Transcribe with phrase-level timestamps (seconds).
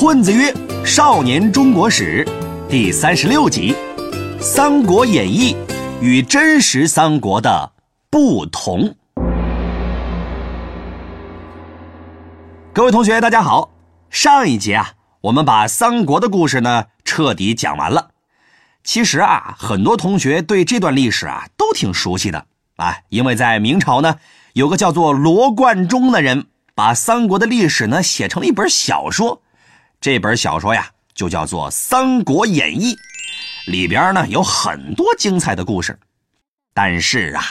[0.00, 0.50] 混子曰
[0.82, 2.26] ：“少年中国史
[2.70, 3.76] 第三十六集，
[4.40, 5.54] 《三国演义》
[6.00, 7.72] 与真实三国的
[8.08, 8.94] 不同。”
[12.72, 13.72] 各位同学，大家好。
[14.08, 18.12] 上一节啊，我们把三国的故事呢彻底讲完了。
[18.82, 22.46] 其实啊，很多同学对这段历史啊都挺熟悉的
[22.76, 24.16] 啊，因为在明朝呢，
[24.54, 29.42] 有个叫做罗贯中的人，把三国的历史呢写成了一本小说。
[30.00, 32.94] 这本小说呀，就叫做《三国演义》，
[33.70, 35.98] 里边呢有很多精彩的故事。
[36.72, 37.42] 但是啊，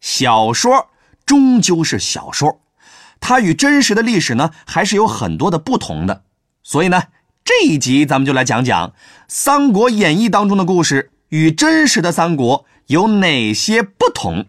[0.00, 0.88] 小说
[1.24, 2.60] 终究是小说，
[3.20, 6.24] 它与真实的历史呢还是有很多的不同的。
[6.64, 7.04] 所以呢，
[7.44, 8.88] 这一集咱们就来讲讲
[9.28, 14.44] 《三国演义》当中的故事与真实的三国有哪些不同。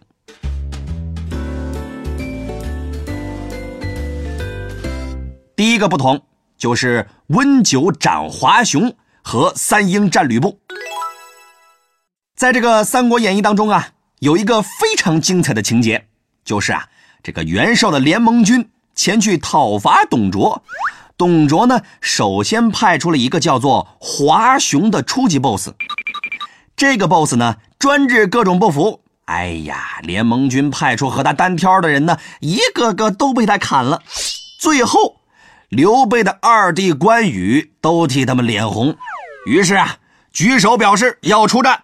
[5.54, 6.24] 第一个不同。
[6.58, 10.58] 就是温酒斩华雄和三英战吕布。
[12.34, 16.06] 在这个《三国演义》当中啊，有一个非常精彩的情节，
[16.44, 16.88] 就是啊，
[17.22, 20.62] 这个袁绍的联盟军前去讨伐董卓，
[21.16, 25.70] 董卓呢，首先派出了一个叫做华雄的初级 BOSS。
[26.76, 29.00] 这个 BOSS 呢，专治各种不服。
[29.24, 34.02] 哎呀，联盟军派出和他单挑的人呢，一个个都被他砍了。
[34.60, 35.16] 最后。
[35.68, 38.96] 刘备的二弟关羽都替他们脸红，
[39.46, 39.96] 于是啊，
[40.32, 41.82] 举手表示要出战。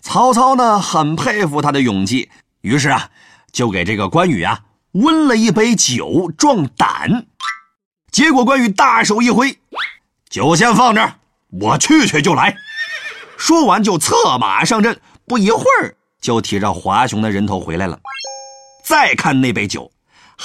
[0.00, 3.10] 曹操呢，很佩服他的勇气，于是啊，
[3.50, 4.60] 就给这个关羽啊
[4.92, 7.26] 温了一杯酒壮胆。
[8.12, 9.58] 结果关羽大手一挥，
[10.30, 11.14] 酒先放这，
[11.60, 12.56] 我去去就来。
[13.36, 17.98] 说完就策马上阵，不一会儿就提着华雄的人头回来了。
[18.84, 19.90] 再看那杯酒。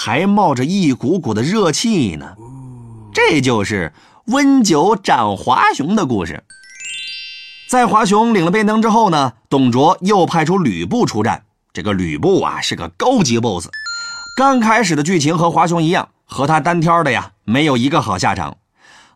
[0.02, 2.38] 还冒着一股股的热气呢，
[3.12, 3.92] 这就是
[4.28, 6.46] 温酒斩华雄的故事。
[7.68, 11.44] 在华雄领了便当之后呢，董卓又派出吕布出战。
[11.74, 13.68] 这个吕布啊是个高级 BOSS，
[14.38, 18.56] 刚开始的剧情和华雄一样，和他单挑的呀没有一个好下场。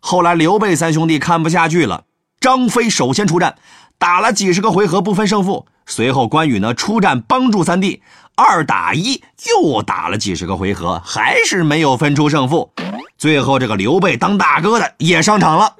[0.02, 2.04] 后来刘备三兄弟看不下去了，
[2.42, 3.56] 张飞首先出战，
[3.98, 5.66] 打了几十个回合不分胜负。
[5.86, 8.02] 随后关羽呢出战帮助三弟。
[8.36, 12.74] 二打一，又打了几十个回合，还是没有分出胜负。
[13.16, 15.76] 最后，这个刘备当大哥的也上场了，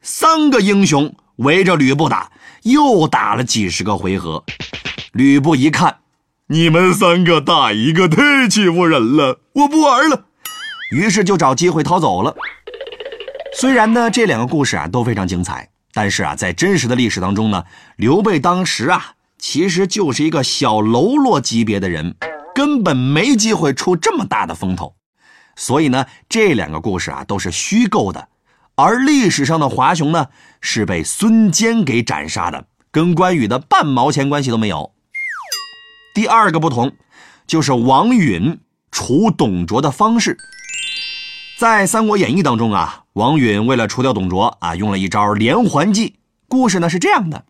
[0.00, 2.30] 三个英雄围着吕布打，
[2.62, 4.44] 又打了几十个回合。
[5.10, 5.96] 吕布一看，
[6.46, 10.26] 你们三个打一个太欺负人了，我不玩了。
[10.92, 12.36] 于是就找机会逃走了。
[13.56, 17.64] 虽然呢，这两个故事啊都非常精彩，但是啊，在真实的历史当中呢，
[17.96, 19.14] 刘备当时啊。
[19.38, 22.16] 其实就是一个小喽啰级别的人，
[22.54, 24.96] 根本没机会出这么大的风头。
[25.56, 28.28] 所以呢，这两个故事啊都是虚构的，
[28.74, 30.26] 而历史上的华雄呢
[30.60, 34.92] 是被孙坚给斩杀的，跟关羽的半毛钱关系都没有。
[36.14, 36.92] 第二个不同，
[37.46, 38.58] 就是王允
[38.90, 40.36] 除董卓的方式。
[41.58, 46.16] 在《三国演义》当中啊，王允为了除掉董卓啊，用了一招连环计。
[46.46, 47.44] 故事呢是这样的。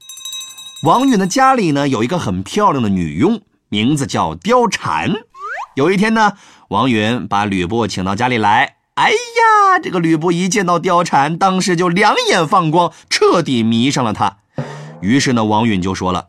[0.85, 5.13] 王允的家里呢有一个很漂亮的女佣，名字叫貂蝉。
[5.75, 6.35] 有一天呢，
[6.69, 8.77] 王允把吕布请到家里来。
[8.95, 14.39] 哎呀，这个吕布一见到貂蝉，当时就两眼放光，彻底迷上了她。
[15.01, 16.29] 于是呢，王允就说了：“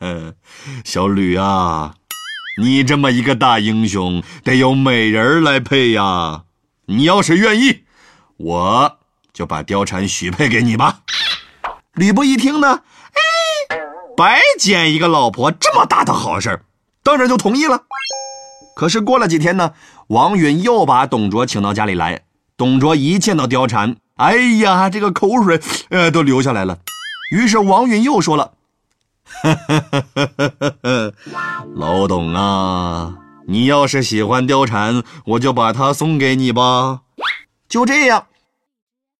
[0.84, 1.96] 小吕啊，
[2.62, 6.44] 你这么一个大英雄，得有美人来配呀。
[6.86, 7.84] 你要是愿意，
[8.38, 8.98] 我
[9.34, 11.02] 就把貂蝉许配给你吧。”
[11.94, 13.78] 吕布一听呢，哎，
[14.16, 16.62] 白捡一个老婆这么大的好事
[17.02, 17.82] 当然就同意了。
[18.76, 19.72] 可是过了几天呢，
[20.08, 22.22] 王允又把董卓请到家里来。
[22.56, 26.78] 董卓一见到貂蝉，哎呀，这个口水呃都流下来了。
[27.32, 28.52] 于是王允又说了
[31.74, 37.00] ：“老董啊，你要是喜欢貂蝉，我就把她送给你吧。”
[37.68, 38.26] 就这样，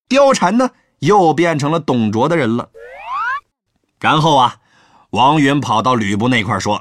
[0.09, 0.71] 貂蝉呢？
[1.01, 2.71] 又变成了董卓的人了。
[4.01, 4.57] 然后啊，
[5.11, 6.81] 王允跑到吕布那块说：“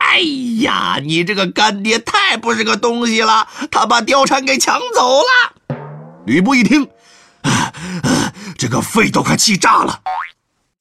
[0.00, 0.18] 哎
[0.60, 5.76] 呀，你这个干爹太不是个东西了，他把貂蝉给抢走了。”
[6.26, 6.86] 吕布一听，
[8.58, 10.02] 这个肺都快气炸了。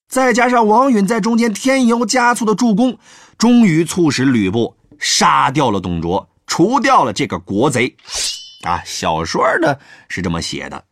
[0.10, 2.98] 再加上王允在中间添油加醋的助攻，
[3.38, 7.96] 终于促使吕布杀掉了董卓，除掉了这个国贼。
[8.64, 9.78] 啊，小说呢
[10.10, 10.84] 是这么写的。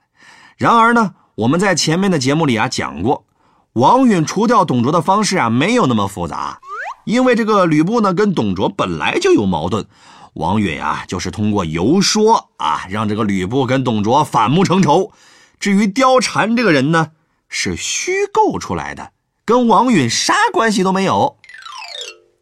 [0.57, 1.15] 然而呢。
[1.39, 3.23] 我们在前面的节目里啊讲过，
[3.71, 6.59] 王允除掉董卓的方式啊没有那么复杂，
[7.05, 9.85] 因为这个吕布呢跟董卓本来就有矛盾，
[10.33, 15.13] 王允啊，就是通过游说啊，让这个吕布跟董卓反目成仇。
[15.61, 17.11] 至于貂蝉这个人呢，
[17.47, 19.13] 是虚构出来的，
[19.45, 21.37] 跟王允啥关系都没有。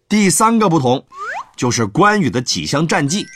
[0.09, 1.05] 第三个不同，
[1.55, 3.27] 就是关羽的几项战绩。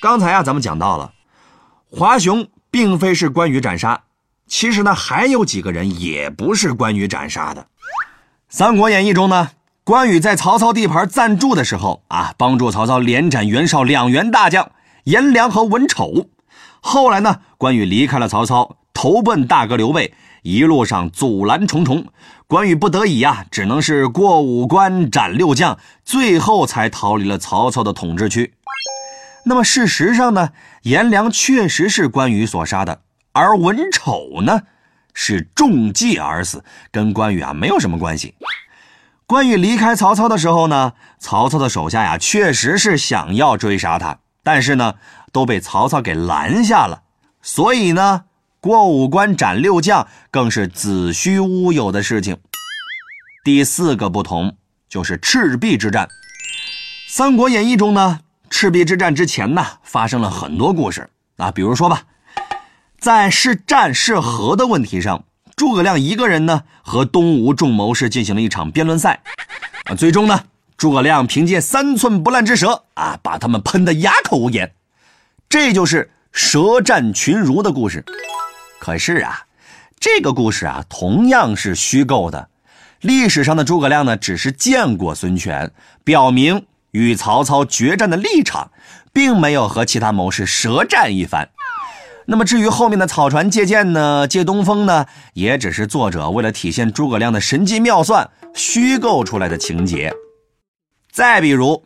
[0.00, 1.12] 刚才啊，咱们讲到了，
[1.90, 4.04] 华雄并非是关羽斩杀，
[4.50, 7.62] 其实呢，还有几个人也不是关羽斩杀的。
[8.48, 9.50] 《三国演义》中呢。
[9.82, 14.70] 关羽在曹操地盘暂住的时候啊，帮助曹操连斩袁绍两员大将
[15.04, 16.28] 颜良和文丑。
[16.80, 22.06] 后来呢，关羽离开了曹操，投奔大哥刘备，一路上阻拦重重，
[22.46, 28.54] 关羽不得已呀，只能是过五关斩六将，最后才逃离了曹操的统治区。
[29.46, 30.50] 那么事实上呢，
[30.82, 33.00] 颜良确实是关羽所杀的，
[33.32, 34.62] 而文丑呢，
[35.14, 38.34] 是中计而死，跟关羽啊没有什么关系。
[39.26, 44.94] 关羽离开曹操的时候呢，曹操的手下呀，确实是想要追杀他，但是呢，
[45.30, 47.02] 都被曹操给拦下了。
[47.40, 48.24] 所以呢，
[48.60, 52.36] 过五关斩六将更是子虚乌有的事情。
[53.44, 54.56] 第四个不同
[54.88, 56.06] 就是赤壁之战。
[57.08, 62.02] 《三国演义》中呢，赤壁之战之前呢，发生了很多故事啊，比如说吧，
[63.00, 65.24] 在是战是和的问题上。
[65.56, 69.22] 诸葛亮一个人呢，和东吴众谋士进行了一场辩论赛，
[69.84, 70.44] 啊，最终呢，
[70.76, 74.72] 诸葛亮凭借三寸不烂之舌啊，把他们喷得哑口无言。
[75.48, 78.04] 这就是舌战群儒的故事。
[78.78, 79.46] 可是啊，
[79.98, 82.48] 这个故事啊，同样是虚构的。
[83.00, 85.72] 历史上的诸葛亮呢，只是见过孙权，
[86.04, 88.70] 表明与曹操决战的立场，
[89.12, 91.48] 并没有和其他谋士舌战一番。
[92.30, 100.14] 那么至于后面的草船借箭呢，借东风呢，也只是作者为了体现诸葛亮的神机妙算虚构出来的情节。
[101.10, 101.82] 再比如，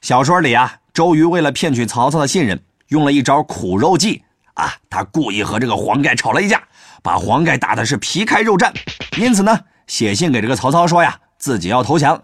[0.00, 4.20] 小说里啊，周瑜为了骗取曹操的信任，用了一招苦肉计
[4.54, 6.60] 啊，他故意和这个黄盖吵了一架，
[7.00, 8.72] 把黄盖打的是皮开肉绽，
[9.16, 9.56] 因此呢，
[9.86, 12.20] 写信给这个曹操说呀，自己要投降。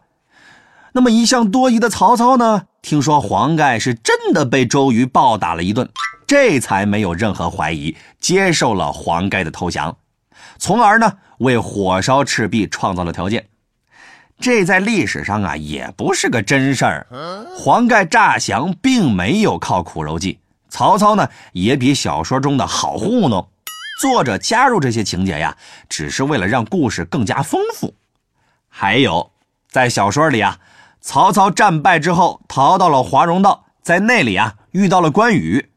[0.92, 5.88] 那么一向多疑的曹操呢，听说黄盖是真的被周瑜暴打了一顿。
[6.30, 9.96] 这才没有任何怀疑，接受了黄盖的投降，
[10.58, 13.48] 从而呢为火烧赤壁创造了条件。
[14.38, 17.04] 这在历史上啊也不是个真事儿。
[17.56, 20.38] 黄盖诈降并没有靠苦肉计，
[20.68, 23.48] 曹操呢也比小说中的好糊弄。
[24.00, 25.56] 作者加入这些情节呀，
[25.88, 27.92] 只是为了让故事更加丰富。
[28.68, 29.32] 还有，
[29.68, 30.60] 在小说里啊，
[31.00, 35.69] 曹操战败之后逃到了华容道，在那里啊遇到了关羽。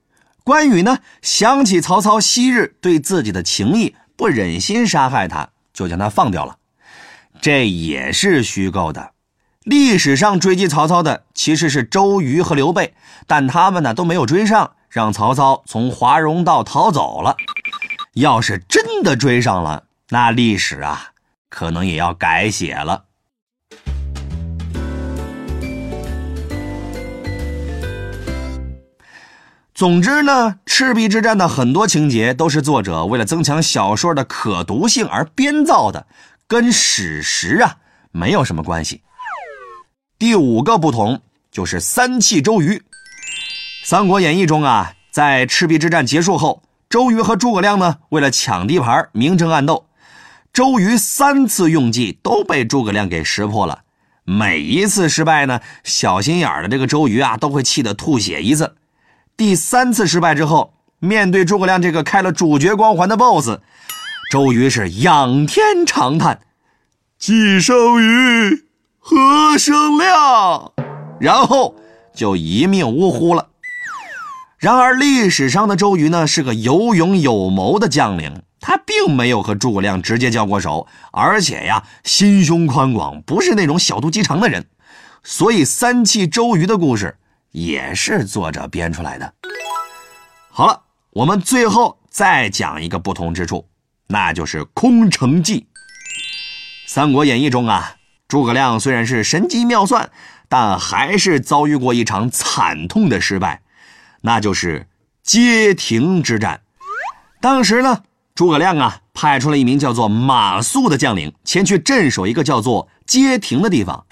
[0.43, 6.57] 关羽呢，想起曹操昔日对自己的情谊，不忍心杀害他，就将他放掉了。
[7.41, 9.11] 这也是虚构的。
[9.63, 12.93] 历史上追击曹操的其实是周瑜和刘备，
[13.25, 17.37] 但他们呢都没有追上，让曹操从华容道逃走了。
[18.15, 21.11] 要是真的追上了，那历史啊，
[21.49, 23.05] 可能也要改写了。
[29.73, 36.05] 总之呢，赤壁之战的很多情节都是作者为了增强小说的可读性而编造的，
[36.47, 37.77] 跟史实啊
[38.11, 39.01] 没有什么关系。
[40.19, 41.21] 第五个不同
[41.51, 42.77] 就是三气周瑜。
[43.83, 49.87] 《三国演义》中啊，在赤壁之战结束后，周瑜和诸葛亮呢为了抢地盘，明争暗斗。
[50.53, 53.81] 周瑜三次用计都被诸葛亮给识破了，
[54.23, 58.75] 每一次失败呢，小心眼的这个周瑜啊都会气得吐血一次。
[59.35, 63.59] 第三次失败之后，面对诸葛亮这个开了主角光环的 BOSS，
[64.31, 66.41] 周瑜是仰天长叹
[67.17, 68.65] ：“既生瑜，
[68.99, 70.71] 何生亮？”
[71.19, 71.75] 然后
[72.13, 73.49] 就一命呜呼了。
[74.59, 84.67] 然而历史上的周瑜呢，是个有勇有谋的将领，他并没有和诸葛亮直接交过手，而且呀，心胸宽广，不是那种小肚鸡肠的人，
[85.23, 87.17] 所以三气周瑜的故事。
[87.53, 89.33] 也是作者编出来的。
[90.49, 90.81] 好了，
[91.11, 93.69] 我们最后再讲一个不同之处，
[94.07, 95.61] 那就是空城计。
[96.85, 97.95] 《三国演义》中啊，
[98.27, 100.11] 诸葛亮虽然是神机妙算，
[100.49, 103.61] 但还是遭遇过一场惨痛的失败，
[104.21, 104.87] 那就是
[105.23, 106.61] 街亭之战。
[107.39, 108.03] 当时呢，
[108.35, 114.05] 诸葛亮啊派出了一名叫做马谡的将领前去镇守一个叫做街亭的地方。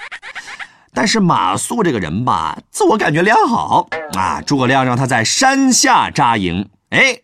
[0.93, 4.41] 但是马谡这个人吧，自我感觉良好啊。
[4.41, 7.19] 诸葛亮让他在山下扎营，哎，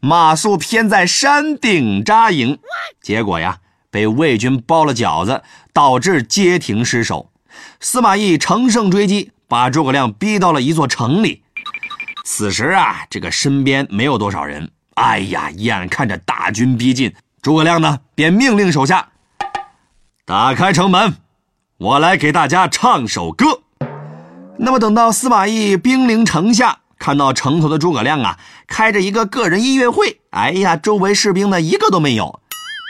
[0.00, 2.58] 马谡偏在山顶扎营，
[3.00, 3.58] 结果呀，
[3.90, 7.30] 被魏军包了饺子，导致街亭失守。
[7.80, 11.42] 司马懿乘胜追击，把诸葛亮逼到了一座城里。
[12.24, 14.70] 此时啊，这个身边没有多少人。
[14.94, 19.10] 哎呀，眼看着大军逼近，诸葛亮呢便命令手下
[20.24, 21.14] 打开城门，
[21.82, 23.60] 我来给大家唱首歌。
[24.56, 32.38] 那么等到司马懿兵临城下，看到城头的诸葛亮啊，开着一个个人音乐会，哎呀，周围士兵呢一个都没有，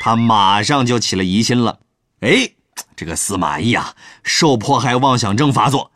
[0.05, 1.79] 他马上就起了疑心了。
[2.21, 2.51] 哎，
[2.95, 5.91] 这个司马懿啊，受迫害妄想症发作。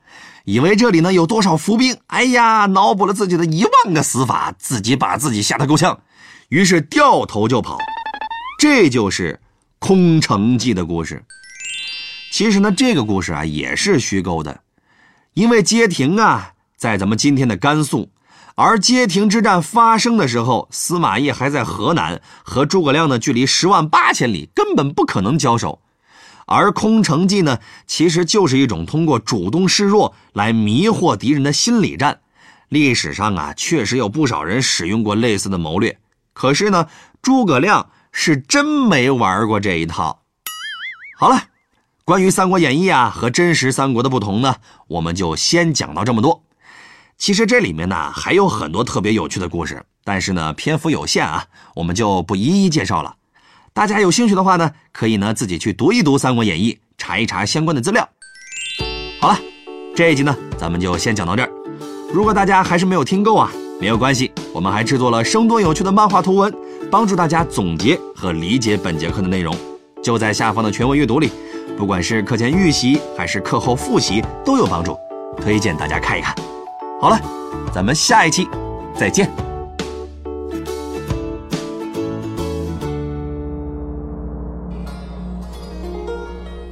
[0.47, 1.99] 以为这里呢有多少伏兵？
[2.07, 6.01] 哎呀，脑补了自己的一万个死法，自己把自己吓得够呛，
[6.49, 7.77] 于是掉头就跑。
[8.59, 9.39] 这就是
[9.79, 11.23] 空城计的故事。
[12.37, 14.61] 其实呢，这个故事啊也是虚构的，
[15.33, 18.11] 因为街亭啊在咱们今天的甘肃，
[18.57, 25.81] 而街亭之战发生的时候，司马懿还在河南，和诸葛亮呢距离十万八千里，根本不可能交手。
[26.45, 32.21] 而空城计呢，其实就是一种通过主动示弱来迷惑敌人的心理战。
[32.69, 35.99] 历史上啊，确实有不少人使用过类似的谋略。
[36.35, 36.87] 可是呢，
[37.23, 40.21] 诸葛亮是真没玩过这一套。
[41.19, 41.45] 好了，
[42.07, 44.55] 关于《三国演义》啊和真实三国的不同呢，
[44.87, 46.41] 我们就先讲到这么多。
[47.19, 51.45] 其实这里面呢还有很多特别有趣的故事，但是呢篇幅有限啊，
[51.75, 53.17] 我们就不一一介绍了。
[53.73, 58.09] 大家有兴趣的话呢，可以呢自己去读一读《三国演义》，查一查相关的资料。
[59.21, 59.41] 好了，
[59.97, 61.51] 这一集呢咱们就先讲到这儿。
[62.13, 66.55] 如果大家还是没有听够啊，没有关系，我们还制作了生动有趣的漫画图文，
[66.89, 69.53] 帮助大家总结和理解本节课的内容，
[70.05, 71.33] 就在下方的全文阅读里。
[71.79, 74.99] 不管是课前预习还是课后复习都有帮助，
[75.41, 76.35] 推荐大家看一看。
[77.01, 77.21] 好了，
[77.73, 78.49] 咱们下一期
[78.95, 79.31] 再见。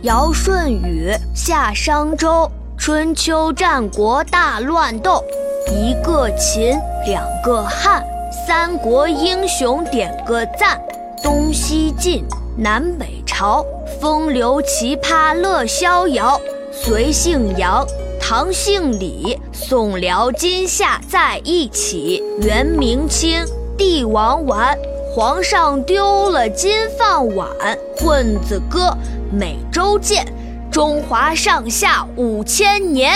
[0.02, 5.22] 尧舜禹夏商周，春秋战国大乱斗，
[5.70, 8.04] 一个秦，两个汉，
[8.46, 10.80] 三国英雄点个赞。
[11.22, 12.22] 东西晋，
[12.54, 13.64] 南北朝，
[14.04, 16.38] 风流奇葩乐逍遥。
[16.70, 17.82] 隋姓杨，
[18.20, 22.22] 唐姓李，宋辽金夏在一起。
[22.42, 23.42] 元明清，
[23.78, 24.76] 帝王玩，
[25.10, 27.48] 皇上丢了金饭碗。
[27.96, 28.94] 混子哥。
[29.32, 30.26] 每周见，
[30.70, 33.14] 中华上下五千年。